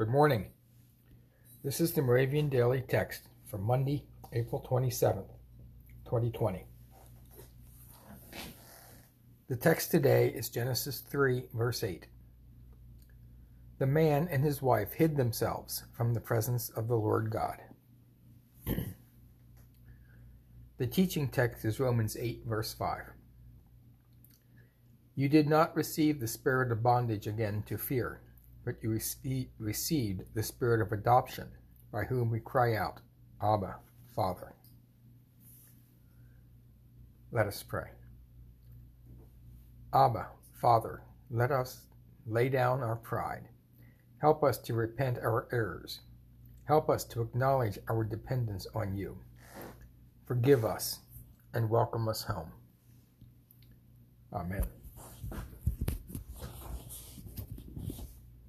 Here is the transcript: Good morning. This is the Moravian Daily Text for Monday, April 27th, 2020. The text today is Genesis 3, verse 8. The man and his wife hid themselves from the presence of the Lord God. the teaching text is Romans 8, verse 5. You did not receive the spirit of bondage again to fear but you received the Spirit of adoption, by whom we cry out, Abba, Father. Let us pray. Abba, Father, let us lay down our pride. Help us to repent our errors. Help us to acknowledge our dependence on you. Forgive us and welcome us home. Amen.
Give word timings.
Good 0.00 0.08
morning. 0.08 0.46
This 1.62 1.78
is 1.78 1.92
the 1.92 2.00
Moravian 2.00 2.48
Daily 2.48 2.80
Text 2.80 3.28
for 3.50 3.58
Monday, 3.58 4.06
April 4.32 4.66
27th, 4.66 5.28
2020. 6.06 6.64
The 9.50 9.56
text 9.56 9.90
today 9.90 10.28
is 10.28 10.48
Genesis 10.48 11.00
3, 11.00 11.44
verse 11.52 11.84
8. 11.84 12.06
The 13.78 13.86
man 13.86 14.26
and 14.30 14.42
his 14.42 14.62
wife 14.62 14.94
hid 14.94 15.18
themselves 15.18 15.84
from 15.94 16.14
the 16.14 16.20
presence 16.20 16.70
of 16.70 16.88
the 16.88 16.96
Lord 16.96 17.30
God. 17.30 17.58
the 20.78 20.86
teaching 20.86 21.28
text 21.28 21.66
is 21.66 21.78
Romans 21.78 22.16
8, 22.18 22.44
verse 22.46 22.72
5. 22.72 23.02
You 25.14 25.28
did 25.28 25.46
not 25.46 25.76
receive 25.76 26.20
the 26.20 26.26
spirit 26.26 26.72
of 26.72 26.82
bondage 26.82 27.26
again 27.26 27.64
to 27.66 27.76
fear 27.76 28.22
but 28.64 28.82
you 28.82 28.98
received 29.58 30.22
the 30.34 30.42
Spirit 30.42 30.80
of 30.80 30.92
adoption, 30.92 31.48
by 31.92 32.04
whom 32.04 32.30
we 32.30 32.40
cry 32.40 32.76
out, 32.76 33.00
Abba, 33.42 33.76
Father. 34.14 34.52
Let 37.32 37.46
us 37.46 37.62
pray. 37.62 37.90
Abba, 39.94 40.28
Father, 40.60 41.02
let 41.30 41.50
us 41.50 41.86
lay 42.26 42.48
down 42.48 42.82
our 42.82 42.96
pride. 42.96 43.48
Help 44.20 44.44
us 44.44 44.58
to 44.58 44.74
repent 44.74 45.18
our 45.18 45.48
errors. 45.52 46.00
Help 46.64 46.90
us 46.90 47.04
to 47.04 47.22
acknowledge 47.22 47.78
our 47.88 48.04
dependence 48.04 48.66
on 48.74 48.94
you. 48.94 49.16
Forgive 50.26 50.64
us 50.64 51.00
and 51.54 51.68
welcome 51.68 52.08
us 52.08 52.22
home. 52.22 52.52
Amen. 54.32 54.79